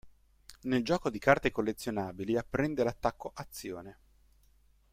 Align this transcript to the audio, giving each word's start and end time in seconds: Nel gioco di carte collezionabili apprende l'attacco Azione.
Nel 0.61 0.83
gioco 0.83 1.11
di 1.11 1.19
carte 1.19 1.51
collezionabili 1.51 2.35
apprende 2.35 2.83
l'attacco 2.83 3.31
Azione. 3.35 3.97